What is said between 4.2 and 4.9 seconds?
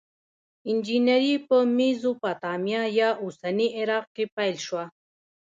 پیل شوه.